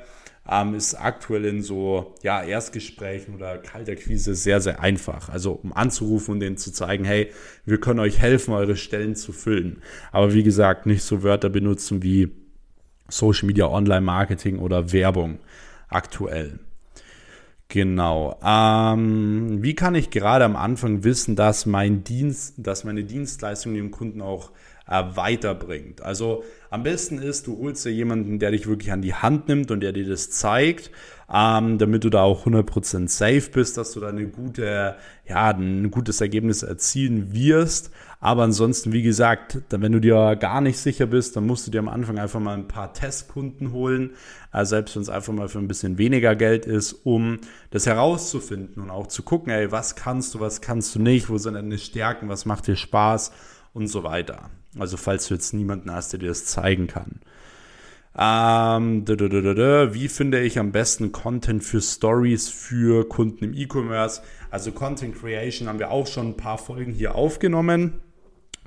ähm, 0.49 0.73
ist 0.73 0.95
aktuell 0.95 1.45
in 1.45 1.61
so 1.61 2.15
ja, 2.23 2.41
Erstgesprächen 2.43 3.35
oder 3.35 3.57
Kalterquise 3.57 4.33
sehr, 4.35 4.61
sehr 4.61 4.79
einfach. 4.79 5.29
Also 5.29 5.51
um 5.51 5.73
anzurufen 5.73 6.33
und 6.33 6.39
denen 6.39 6.57
zu 6.57 6.71
zeigen, 6.71 7.05
hey, 7.05 7.31
wir 7.65 7.79
können 7.79 7.99
euch 7.99 8.19
helfen, 8.19 8.53
eure 8.53 8.75
Stellen 8.75 9.15
zu 9.15 9.31
füllen. 9.31 9.81
Aber 10.11 10.33
wie 10.33 10.43
gesagt, 10.43 10.85
nicht 10.85 11.03
so 11.03 11.23
Wörter 11.23 11.49
benutzen 11.49 12.01
wie 12.01 12.31
Social 13.09 13.47
Media, 13.47 13.67
Online 13.67 14.01
Marketing 14.01 14.59
oder 14.59 14.91
Werbung 14.91 15.39
aktuell. 15.87 16.59
Genau. 17.71 18.35
Ähm, 18.43 19.61
wie 19.61 19.75
kann 19.75 19.93
ich 19.93 20.09
gerade 20.09 20.43
am 20.43 20.55
Anfang 20.55 21.03
wissen, 21.03 21.35
dass 21.35 21.67
mein 21.67 22.03
Dienst, 22.03 22.55
dass 22.57 22.83
meine 22.83 23.03
Dienstleistung 23.03 23.75
dem 23.75 23.91
Kunden 23.91 24.21
auch 24.21 24.49
äh, 24.89 25.03
weiterbringt? 25.15 26.01
Also 26.01 26.43
am 26.69 26.83
besten 26.83 27.19
ist, 27.19 27.47
du 27.47 27.57
holst 27.57 27.85
dir 27.85 27.91
jemanden, 27.91 28.39
der 28.39 28.51
dich 28.51 28.67
wirklich 28.67 28.91
an 28.91 29.01
die 29.01 29.13
Hand 29.13 29.47
nimmt 29.47 29.71
und 29.71 29.79
der 29.79 29.91
dir 29.91 30.07
das 30.07 30.29
zeigt, 30.29 30.91
ähm, 31.31 31.77
damit 31.77 32.03
du 32.03 32.09
da 32.09 32.21
auch 32.21 32.45
100% 32.45 33.07
safe 33.07 33.49
bist, 33.51 33.77
dass 33.77 33.91
du 33.93 33.99
da 33.99 34.09
eine 34.09 34.27
gute, 34.27 34.95
ja, 35.27 35.49
ein 35.49 35.91
gutes 35.91 36.21
Ergebnis 36.21 36.63
erzielen 36.63 37.33
wirst. 37.33 37.91
Aber 38.19 38.43
ansonsten, 38.43 38.91
wie 38.91 39.01
gesagt, 39.01 39.59
wenn 39.69 39.91
du 39.91 40.01
dir 40.01 40.35
gar 40.35 40.59
nicht 40.59 40.77
sicher 40.77 41.05
bist, 41.05 41.35
dann 41.35 41.47
musst 41.47 41.65
du 41.65 41.71
dir 41.71 41.79
am 41.79 41.87
Anfang 41.87 42.19
einfach 42.19 42.39
mal 42.39 42.55
ein 42.55 42.67
paar 42.67 42.93
Testkunden 42.93 43.71
holen, 43.71 44.11
äh, 44.51 44.65
selbst 44.65 44.95
wenn 44.95 45.03
es 45.03 45.09
einfach 45.09 45.33
mal 45.33 45.47
für 45.47 45.59
ein 45.59 45.67
bisschen 45.67 45.97
weniger 45.97 46.35
Geld 46.35 46.65
ist, 46.65 46.93
um 46.93 47.39
das 47.71 47.85
herauszufinden 47.85 48.83
und 48.83 48.89
auch 48.89 49.07
zu 49.07 49.23
gucken, 49.23 49.53
ey, 49.53 49.71
was 49.71 49.95
kannst 49.95 50.33
du, 50.33 50.39
was 50.39 50.61
kannst 50.61 50.93
du 50.95 50.99
nicht, 50.99 51.29
wo 51.29 51.37
sind 51.37 51.53
deine 51.53 51.77
Stärken, 51.77 52.27
was 52.27 52.45
macht 52.45 52.67
dir 52.67 52.75
Spaß 52.75 53.31
und 53.73 53.87
so 53.87 54.03
weiter. 54.03 54.49
Also 54.77 54.97
falls 54.97 55.27
du 55.27 55.33
jetzt 55.33 55.53
niemanden 55.53 55.91
hast, 55.91 56.13
der 56.13 56.19
dir 56.19 56.29
das 56.29 56.45
zeigen 56.45 56.87
kann. 56.87 57.21
Ähm, 58.17 59.07
wie 59.07 60.07
finde 60.07 60.41
ich 60.41 60.59
am 60.59 60.71
besten 60.71 61.11
Content 61.11 61.63
für 61.63 61.81
Stories 61.81 62.49
für 62.49 63.07
Kunden 63.07 63.45
im 63.45 63.53
E-Commerce? 63.53 64.21
Also 64.51 64.71
Content 64.71 65.15
Creation 65.15 65.67
haben 65.67 65.79
wir 65.79 65.91
auch 65.91 66.07
schon 66.07 66.29
ein 66.29 66.37
paar 66.37 66.57
Folgen 66.57 66.91
hier 66.91 67.15
aufgenommen. 67.15 68.01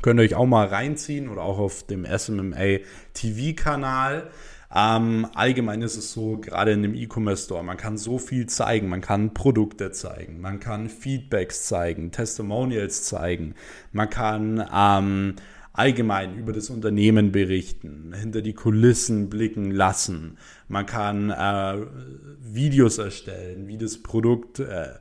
Könnt 0.01 0.19
ihr 0.19 0.25
euch 0.25 0.35
auch 0.35 0.47
mal 0.47 0.67
reinziehen 0.67 1.29
oder 1.29 1.43
auch 1.43 1.59
auf 1.59 1.87
dem 1.87 2.07
SMMA 2.07 2.79
TV-Kanal. 3.15 4.31
Ähm, 4.75 5.27
allgemein 5.35 5.83
ist 5.83 5.97
es 5.97 6.13
so, 6.13 6.39
gerade 6.39 6.73
in 6.73 6.83
dem 6.83 6.95
E-Commerce 6.95 7.45
Store, 7.45 7.63
man 7.63 7.77
kann 7.77 7.99
so 7.99 8.19
viel 8.19 8.47
zeigen. 8.47 8.89
Man 8.89 9.03
kann 9.03 9.35
Produkte 9.35 9.93
zeigen, 9.93 10.41
man 10.41 10.61
kann 10.61 10.89
Feedbacks 10.89 11.65
zeigen, 11.65 12.11
Testimonials 12.11 13.05
zeigen, 13.05 13.55
man 13.93 14.09
kann 14.09 14.67
ähm, 14.75 15.35
allgemein 15.73 16.37
über 16.37 16.53
das 16.53 16.71
Unternehmen 16.71 17.33
berichten, 17.33 18.13
hinter 18.15 18.43
die 18.43 18.53
Kulissen 18.53 19.31
blicken 19.31 19.71
lassen. 19.71 20.39
Man 20.69 20.87
kann 20.87 21.31
äh, 21.31 21.87
Videos 22.41 22.99
erstellen, 22.99 23.69
wie 23.69 23.79
das 23.79 24.03
Produkt, 24.03 24.61
äh, 24.61 24.95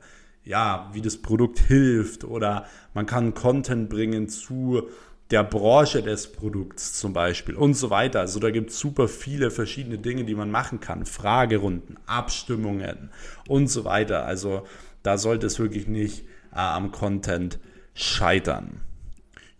ja, 0.44 0.90
wie 0.92 1.02
das 1.02 1.18
Produkt 1.18 1.60
hilft 1.60 2.24
oder 2.24 2.66
man 2.94 3.06
kann 3.06 3.34
Content 3.34 3.88
bringen 3.90 4.28
zu 4.28 4.88
der 5.30 5.44
Branche 5.44 6.02
des 6.02 6.30
Produkts 6.30 6.94
zum 6.94 7.12
Beispiel 7.12 7.54
und 7.54 7.74
so 7.74 7.88
weiter. 7.90 8.20
Also 8.20 8.38
da 8.38 8.50
gibt 8.50 8.70
es 8.70 8.78
super 8.78 9.08
viele 9.08 9.50
verschiedene 9.50 9.98
Dinge, 9.98 10.24
die 10.24 10.34
man 10.34 10.50
machen 10.50 10.80
kann. 10.80 11.06
Fragerunden, 11.06 11.96
Abstimmungen 12.06 13.10
und 13.48 13.68
so 13.68 13.84
weiter. 13.84 14.26
Also 14.26 14.66
da 15.02 15.16
sollte 15.16 15.46
es 15.46 15.58
wirklich 15.58 15.86
nicht 15.88 16.24
äh, 16.52 16.58
am 16.58 16.92
Content 16.92 17.58
scheitern. 17.94 18.82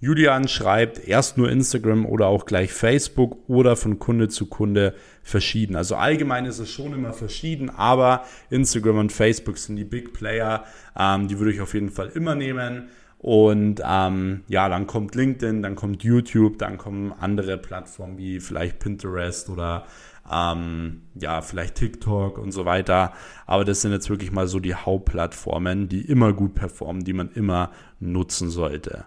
Julian 0.02 0.48
schreibt 0.48 1.06
erst 1.06 1.38
nur 1.38 1.48
Instagram 1.48 2.06
oder 2.06 2.26
auch 2.26 2.44
gleich 2.44 2.72
Facebook 2.72 3.38
oder 3.48 3.76
von 3.76 4.00
Kunde 4.00 4.26
zu 4.26 4.46
Kunde 4.46 4.96
verschieden. 5.22 5.76
Also 5.76 5.94
allgemein 5.94 6.44
ist 6.44 6.58
es 6.58 6.70
schon 6.70 6.92
immer 6.92 7.12
verschieden, 7.12 7.70
aber 7.70 8.24
Instagram 8.50 8.98
und 8.98 9.12
Facebook 9.12 9.58
sind 9.58 9.76
die 9.76 9.84
Big 9.84 10.12
Player. 10.12 10.64
Ähm, 10.98 11.28
die 11.28 11.38
würde 11.38 11.52
ich 11.52 11.60
auf 11.60 11.72
jeden 11.72 11.90
Fall 11.90 12.08
immer 12.08 12.34
nehmen. 12.34 12.88
Und 13.18 13.80
ähm, 13.88 14.42
ja, 14.48 14.68
dann 14.68 14.88
kommt 14.88 15.14
LinkedIn, 15.14 15.62
dann 15.62 15.76
kommt 15.76 16.02
YouTube, 16.02 16.58
dann 16.58 16.78
kommen 16.78 17.12
andere 17.20 17.56
Plattformen 17.56 18.18
wie 18.18 18.40
vielleicht 18.40 18.80
Pinterest 18.80 19.50
oder 19.50 19.86
ähm, 20.28 21.02
ja, 21.14 21.42
vielleicht 21.42 21.76
TikTok 21.76 22.38
und 22.38 22.50
so 22.50 22.64
weiter. 22.64 23.12
Aber 23.46 23.64
das 23.64 23.82
sind 23.82 23.92
jetzt 23.92 24.10
wirklich 24.10 24.32
mal 24.32 24.48
so 24.48 24.58
die 24.58 24.74
Hauptplattformen, 24.74 25.88
die 25.88 26.00
immer 26.00 26.32
gut 26.32 26.56
performen, 26.56 27.04
die 27.04 27.12
man 27.12 27.30
immer 27.30 27.70
nutzen 28.00 28.50
sollte. 28.50 29.04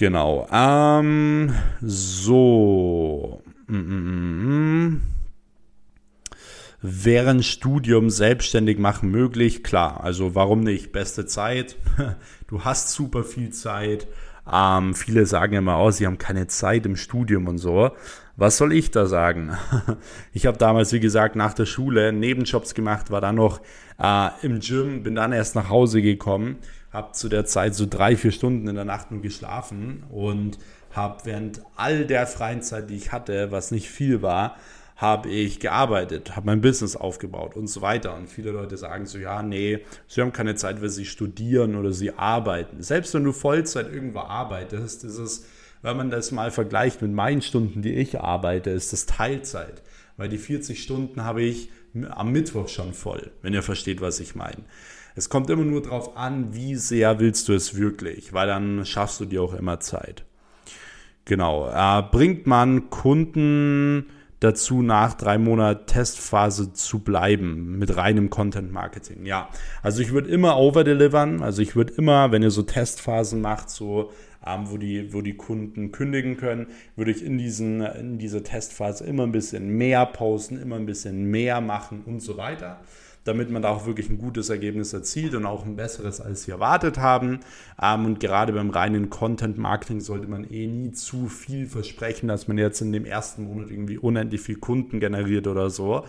Genau. 0.00 0.48
Ähm, 0.50 1.52
so. 1.82 3.42
Mm, 3.66 3.76
mm, 3.76 4.92
mm. 4.94 5.00
Während 6.80 7.44
Studium 7.44 8.08
selbstständig 8.08 8.78
machen 8.78 9.10
möglich? 9.10 9.62
Klar, 9.62 10.02
also 10.02 10.34
warum 10.34 10.60
nicht? 10.60 10.92
Beste 10.92 11.26
Zeit. 11.26 11.76
Du 12.48 12.64
hast 12.64 12.92
super 12.92 13.24
viel 13.24 13.50
Zeit. 13.50 14.08
Ähm, 14.50 14.94
viele 14.94 15.26
sagen 15.26 15.54
immer, 15.54 15.78
oh, 15.78 15.90
sie 15.90 16.06
haben 16.06 16.18
keine 16.18 16.46
Zeit 16.46 16.86
im 16.86 16.96
Studium 16.96 17.46
und 17.46 17.58
so. 17.58 17.90
Was 18.36 18.56
soll 18.56 18.72
ich 18.72 18.90
da 18.90 19.04
sagen? 19.04 19.52
Ich 20.32 20.46
habe 20.46 20.56
damals, 20.56 20.94
wie 20.94 21.00
gesagt, 21.00 21.36
nach 21.36 21.52
der 21.52 21.66
Schule 21.66 22.10
Nebenjobs 22.14 22.74
gemacht, 22.74 23.10
war 23.10 23.20
dann 23.20 23.34
noch 23.34 23.60
äh, 24.02 24.30
im 24.42 24.60
Gym, 24.60 25.02
bin 25.02 25.16
dann 25.16 25.32
erst 25.32 25.54
nach 25.56 25.68
Hause 25.68 26.00
gekommen 26.00 26.56
habe 26.92 27.12
zu 27.12 27.28
der 27.28 27.44
Zeit 27.44 27.74
so 27.74 27.86
drei, 27.88 28.16
vier 28.16 28.32
Stunden 28.32 28.68
in 28.68 28.74
der 28.74 28.84
Nacht 28.84 29.10
nur 29.10 29.22
geschlafen 29.22 30.04
und 30.10 30.58
habe 30.90 31.20
während 31.24 31.62
all 31.76 32.04
der 32.04 32.26
freien 32.26 32.62
Zeit, 32.62 32.90
die 32.90 32.96
ich 32.96 33.12
hatte, 33.12 33.52
was 33.52 33.70
nicht 33.70 33.88
viel 33.88 34.22
war, 34.22 34.56
habe 35.00 35.30
ich 35.30 35.60
gearbeitet, 35.60 36.36
habe 36.36 36.46
mein 36.46 36.60
Business 36.60 36.94
aufgebaut 36.94 37.56
und 37.56 37.68
so 37.68 37.80
weiter. 37.80 38.14
Und 38.14 38.28
viele 38.28 38.50
Leute 38.50 38.76
sagen 38.76 39.06
so, 39.06 39.18
ja, 39.18 39.42
nee, 39.42 39.78
sie 40.06 40.20
haben 40.20 40.32
keine 40.32 40.56
Zeit, 40.56 40.82
weil 40.82 40.90
sie 40.90 41.06
studieren 41.06 41.74
oder 41.74 41.92
sie 41.92 42.12
arbeiten. 42.12 42.82
Selbst 42.82 43.14
wenn 43.14 43.24
du 43.24 43.32
Vollzeit 43.32 43.90
irgendwo 43.90 44.20
arbeitest, 44.20 45.04
ist 45.04 45.16
es, 45.16 45.46
wenn 45.80 45.96
man 45.96 46.10
das 46.10 46.32
mal 46.32 46.50
vergleicht 46.50 47.00
mit 47.00 47.12
meinen 47.12 47.40
Stunden, 47.40 47.80
die 47.80 47.94
ich 47.94 48.20
arbeite, 48.20 48.70
ist 48.70 48.92
das 48.92 49.06
Teilzeit. 49.06 49.82
Weil 50.18 50.28
die 50.28 50.36
40 50.36 50.82
Stunden 50.82 51.24
habe 51.24 51.40
ich 51.40 51.70
am 52.10 52.30
Mittwoch 52.30 52.68
schon 52.68 52.92
voll, 52.92 53.30
wenn 53.40 53.54
ihr 53.54 53.62
versteht, 53.62 54.02
was 54.02 54.20
ich 54.20 54.34
meine. 54.34 54.64
Es 55.14 55.28
kommt 55.28 55.50
immer 55.50 55.64
nur 55.64 55.82
darauf 55.82 56.16
an, 56.16 56.54
wie 56.54 56.76
sehr 56.76 57.20
willst 57.20 57.48
du 57.48 57.52
es 57.52 57.76
wirklich, 57.76 58.32
weil 58.32 58.46
dann 58.46 58.84
schaffst 58.84 59.20
du 59.20 59.24
dir 59.24 59.42
auch 59.42 59.54
immer 59.54 59.80
Zeit. 59.80 60.24
Genau. 61.24 61.68
Äh, 61.68 62.02
bringt 62.10 62.46
man 62.46 62.90
Kunden 62.90 64.06
dazu, 64.40 64.82
nach 64.82 65.14
drei 65.14 65.38
Monaten 65.38 65.86
Testphase 65.86 66.72
zu 66.72 67.00
bleiben 67.00 67.78
mit 67.78 67.96
reinem 67.96 68.30
Content 68.30 68.72
Marketing? 68.72 69.26
Ja. 69.26 69.48
Also 69.82 70.02
ich 70.02 70.12
würde 70.12 70.30
immer 70.30 70.56
overdelivern. 70.56 71.42
Also 71.42 71.62
ich 71.62 71.76
würde 71.76 71.92
immer, 71.94 72.32
wenn 72.32 72.42
ihr 72.42 72.50
so 72.50 72.62
Testphasen 72.62 73.40
macht, 73.40 73.70
so 73.70 74.10
ähm, 74.46 74.70
wo, 74.70 74.78
die, 74.78 75.12
wo 75.12 75.20
die 75.20 75.36
Kunden 75.36 75.92
kündigen 75.92 76.36
können, 76.36 76.68
würde 76.96 77.10
ich 77.10 77.22
in, 77.22 77.36
diesen, 77.36 77.82
in 77.82 78.18
dieser 78.18 78.42
Testphase 78.42 79.04
immer 79.04 79.24
ein 79.24 79.32
bisschen 79.32 79.68
mehr 79.68 80.06
posten, 80.06 80.60
immer 80.60 80.76
ein 80.76 80.86
bisschen 80.86 81.24
mehr 81.24 81.60
machen 81.60 82.02
und 82.06 82.20
so 82.20 82.36
weiter 82.38 82.80
damit 83.24 83.50
man 83.50 83.62
da 83.62 83.68
auch 83.68 83.86
wirklich 83.86 84.08
ein 84.08 84.18
gutes 84.18 84.48
Ergebnis 84.48 84.92
erzielt 84.92 85.34
und 85.34 85.44
auch 85.44 85.64
ein 85.64 85.76
besseres, 85.76 86.20
als 86.20 86.44
sie 86.44 86.50
erwartet 86.50 86.98
haben. 86.98 87.40
Ähm, 87.80 88.06
und 88.06 88.20
gerade 88.20 88.52
beim 88.52 88.70
reinen 88.70 89.10
Content-Marketing 89.10 90.00
sollte 90.00 90.26
man 90.26 90.44
eh 90.44 90.66
nie 90.66 90.92
zu 90.92 91.28
viel 91.28 91.66
versprechen, 91.66 92.28
dass 92.28 92.48
man 92.48 92.56
jetzt 92.56 92.80
in 92.80 92.92
dem 92.92 93.04
ersten 93.04 93.44
Monat 93.44 93.70
irgendwie 93.70 93.98
unendlich 93.98 94.40
viel 94.40 94.56
Kunden 94.56 95.00
generiert 95.00 95.46
oder 95.46 95.70
so. 95.70 96.04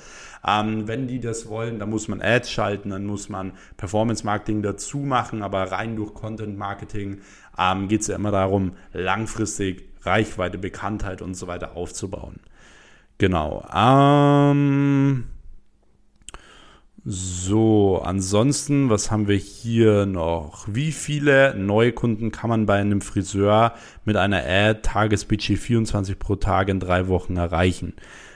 Ähm, 0.47 0.87
wenn 0.87 1.07
die 1.07 1.19
das 1.19 1.49
wollen, 1.49 1.79
dann 1.79 1.89
muss 1.89 2.07
man 2.07 2.21
Ads 2.21 2.49
schalten, 2.49 2.91
dann 2.91 3.05
muss 3.05 3.29
man 3.29 3.53
Performance-Marketing 3.77 4.61
dazu 4.61 4.99
machen, 4.99 5.43
aber 5.43 5.71
rein 5.71 5.95
durch 5.95 6.13
Content-Marketing 6.13 7.19
ähm, 7.57 7.87
geht 7.87 8.01
es 8.01 8.07
ja 8.07 8.15
immer 8.15 8.31
darum, 8.31 8.71
langfristig 8.93 9.89
Reichweite, 10.03 10.57
Bekanntheit 10.57 11.21
und 11.21 11.35
so 11.35 11.47
weiter 11.47 11.75
aufzubauen. 11.75 12.39
Genau. 13.17 13.63
Ähm, 13.71 15.25
So, 17.03 17.99
ansonsten, 18.03 18.91
was 18.91 19.09
haben 19.09 19.27
wir 19.27 19.35
hier 19.35 20.05
noch? 20.05 20.67
Wie 20.67 20.91
viele 20.91 21.55
neue 21.55 21.93
Kunden 21.93 22.31
kann 22.31 22.51
man 22.51 22.67
bei 22.67 22.75
einem 22.75 23.01
Friseur 23.01 23.73
mit 24.05 24.17
einer 24.17 24.43
Ad 24.45 24.81
Tagesbudget 24.83 25.57
24 25.57 26.19
pro 26.19 26.35
Tag 26.35 26.69
in 26.69 26.79
drei 26.79 27.07
Wochen 27.07 27.37
erreichen? 27.37 27.93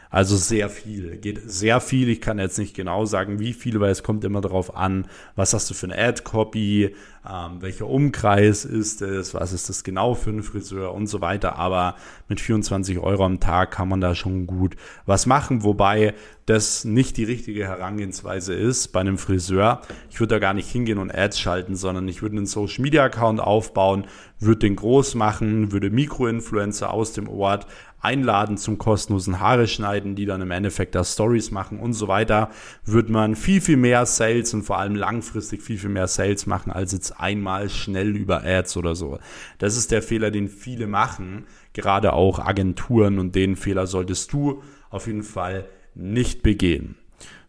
Also 0.10 0.36
sehr 0.36 0.70
viel, 0.70 1.18
geht 1.18 1.42
sehr 1.46 1.80
viel. 1.80 2.10
Ich 2.10 2.22
kann 2.22 2.40
jetzt 2.40 2.58
nicht 2.58 2.76
genau 2.76 3.06
sagen, 3.06 3.38
wie 3.38 3.54
viel, 3.54 3.80
weil 3.80 3.92
es 3.92 4.02
kommt 4.02 4.24
immer 4.24 4.42
darauf 4.42 4.76
an, 4.76 5.06
was 5.36 5.54
hast 5.54 5.70
du 5.70 5.76
für 5.76 5.86
eine 5.86 6.00
Ad-Copy, 6.00 6.96
ähm, 7.30 7.62
welcher 7.62 7.88
Umkreis 7.88 8.66
ist 8.66 9.02
es, 9.02 9.34
was 9.34 9.54
ist 9.54 9.70
das 9.70 9.84
genau 9.84 10.14
für 10.14 10.30
ein 10.30 10.44
Friseur 10.44 10.94
und 10.94 11.08
so 11.08 11.22
weiter. 11.22 11.56
Aber 11.58 11.96
mit 12.28 12.40
24 12.40 13.00
Euro 13.00 13.26
am 13.26 13.40
Tag 13.40 13.72
kann 13.72 13.90
man 13.90 14.02
da 14.02 14.16
schon 14.16 14.48
gut 14.48 14.76
was 15.06 15.26
machen, 15.26 15.64
wobei 15.64 16.14
das 16.46 16.86
nicht 16.86 17.18
die 17.18 17.24
richtige 17.24 17.66
Herangehensweise 17.66 18.54
ist 18.54 18.90
bei 18.90 19.00
einem 19.00 19.18
Friseur. 19.18 19.82
Ich 20.12 20.20
würde 20.20 20.36
da 20.36 20.40
gar 20.40 20.54
nicht 20.54 20.70
hingehen 20.70 21.00
und 21.00 21.14
Ads 21.14 21.40
schalten, 21.40 21.76
sondern 21.76 22.08
ich 22.08 22.22
würde 22.22 22.38
einen 22.38 22.46
Social 22.46 22.84
Media 22.84 23.04
Account 23.04 23.40
aufbauen, 23.40 24.06
würde 24.40 24.60
den 24.60 24.76
groß 24.76 25.16
machen, 25.16 25.72
würde 25.72 25.90
Mikroinfluencer 25.90 26.92
aus 26.92 27.14
dem 27.14 27.28
Ort 27.28 27.66
einladen 28.06 28.58
zum 28.58 28.78
kostenlosen 28.78 29.40
Haare 29.40 29.68
schneiden, 29.68 30.16
die 30.16 30.26
dann 30.26 30.42
im 30.42 30.52
Endeffekt 30.52 30.94
da 30.94 31.04
Stories 31.04 31.50
machen 31.50 31.80
und 31.80 31.94
so 31.94 32.08
weiter, 32.08 32.52
wird 32.86 33.10
man 33.10 33.36
viel, 33.36 33.62
viel 33.62 33.78
mehr 33.78 34.06
Sales 34.06 34.54
und 34.54 34.62
vor 34.62 34.78
allem 34.78 34.96
langfristig 34.96 35.64
viel, 35.64 35.80
viel 35.80 35.90
mehr 35.90 36.08
Sales 36.08 36.46
machen, 36.46 36.72
als 36.72 36.92
jetzt 36.92 37.15
einmal 37.18 37.70
schnell 37.70 38.16
über 38.16 38.44
Ads 38.44 38.78
oder 38.78 38.96
so. 38.96 39.20
Das 39.58 39.78
ist 39.78 39.92
der 39.92 40.02
Fehler, 40.02 40.32
den 40.32 40.50
viele 40.50 40.88
machen, 40.88 41.46
gerade 41.74 42.14
auch 42.14 42.40
Agenturen 42.40 43.20
und 43.20 43.36
den 43.36 43.56
Fehler 43.56 43.88
solltest 43.88 44.34
du 44.34 44.62
auf 44.90 45.08
jeden 45.08 45.24
Fall 45.24 45.66
nicht 45.94 46.44
begehen. 46.44 46.96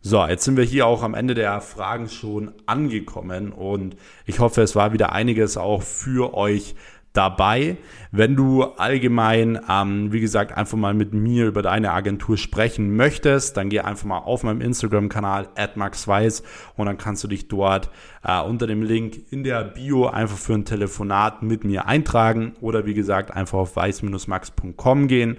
So, 0.09 0.25
jetzt 0.25 0.45
sind 0.45 0.57
wir 0.57 0.63
hier 0.63 0.87
auch 0.87 1.03
am 1.03 1.15
Ende 1.15 1.35
der 1.35 1.61
Fragen 1.61 2.09
schon 2.09 2.53
angekommen 2.67 3.51
und 3.51 3.97
ich 4.25 4.39
hoffe, 4.39 4.63
es 4.63 4.77
war 4.77 4.93
wieder 4.93 5.13
einiges 5.13 5.57
auch 5.57 5.83
für 5.83 6.35
euch 6.35 6.77
dabei. 7.17 7.79
Wenn 8.13 8.37
du 8.37 8.65
allgemein, 8.65 9.61
ähm, 9.69 10.13
wie 10.13 10.21
gesagt, 10.21 10.57
einfach 10.57 10.77
mal 10.77 10.95
mit 10.95 11.13
mir 11.13 11.47
über 11.47 11.63
deine 11.63 11.93
Agentur 11.93 12.37
sprechen 12.37 12.97
möchtest, 12.97 13.57
dann 13.57 13.69
geh 13.69 13.81
einfach 13.81 14.05
mal 14.05 14.19
auf 14.19 14.43
meinem 14.43 14.61
Instagram-Kanal 14.61 15.49
@maxweiss 15.75 16.43
und 16.77 16.87
dann 16.87 16.99
kannst 16.99 17.25
du 17.25 17.29
dich 17.29 17.49
dort 17.49 17.91
äh, 18.23 18.41
unter 18.41 18.67
dem 18.67 18.83
Link 18.83 19.21
in 19.31 19.45
der 19.45 19.65
Bio 19.65 20.07
einfach 20.07 20.39
für 20.39 20.55
ein 20.55 20.65
Telefonat 20.65 21.43
mit 21.43 21.65
mir 21.65 21.87
eintragen 21.87 22.55
oder 22.61 22.87
wie 22.87 22.95
gesagt 22.95 23.31
einfach 23.31 23.59
auf 23.59 23.77
weiß-max.com 23.77 25.09
gehen. 25.09 25.39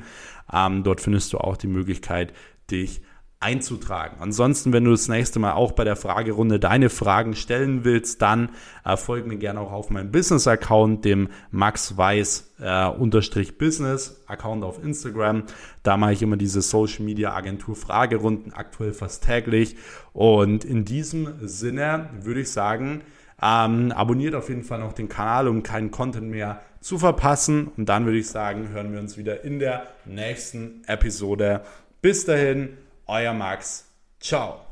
Ähm, 0.51 0.84
dort 0.84 1.01
findest 1.01 1.34
du 1.34 1.39
auch 1.39 1.57
die 1.57 1.67
Möglichkeit, 1.67 2.34
dich 2.72 3.01
einzutragen. 3.39 4.17
Ansonsten, 4.20 4.74
wenn 4.74 4.84
du 4.84 4.91
das 4.91 5.08
nächste 5.10 5.38
Mal 5.38 5.53
auch 5.53 5.74
bei 5.74 5.84
der 5.84 5.96
Fragerunde 5.96 6.60
deine 6.60 6.89
Fragen 6.89 7.36
stellen 7.36 7.84
willst, 7.84 8.22
dann 8.22 8.50
äh, 8.84 8.98
folge 8.98 9.27
mir 9.27 9.38
gerne 9.38 9.60
auch 9.60 9.72
auf 9.72 9.91
meinem 9.91 10.12
Business-Account, 10.12 11.06
dem 11.06 11.29
Max 11.51 11.98
Weiß 11.98 12.53
äh, 12.60 12.88
unterstrich 12.88 13.60
Business 13.60 14.24
Account 14.25 14.63
auf 14.63 14.84
Instagram. 14.84 15.44
Da 15.84 15.98
mache 15.98 16.13
ich 16.13 16.24
immer 16.24 16.38
diese 16.38 16.62
Social 16.62 17.06
Media 17.06 17.36
Agentur 17.36 17.75
Fragerunden, 17.75 18.53
aktuell 18.53 18.94
fast 18.94 19.24
täglich. 19.24 19.75
Und 20.13 20.65
in 20.65 20.84
diesem 20.84 21.36
Sinne 21.48 22.10
würde 22.22 22.41
ich 22.41 22.51
sagen, 22.51 23.01
ähm, 23.39 23.91
abonniert 23.91 24.34
auf 24.34 24.50
jeden 24.50 24.63
Fall 24.63 24.79
noch 24.79 24.94
den 24.94 25.10
Kanal, 25.10 25.48
um 25.48 25.62
keinen 25.62 25.91
Content 25.91 26.32
mehr 26.32 26.62
zu 26.82 26.98
verpassen. 26.98 27.70
Und 27.77 27.88
dann 27.88 28.06
würde 28.06 28.17
ich 28.17 28.29
sagen, 28.29 28.70
hören 28.70 28.94
wir 28.94 29.00
uns 29.00 29.15
wieder 29.15 29.44
in 29.44 29.60
der 29.60 29.86
nächsten 30.06 30.82
Episode. 30.88 31.62
Bis 32.01 32.25
dahin, 32.25 32.70
euer 33.08 33.34
Max. 33.34 33.86
Ciao. 34.20 34.66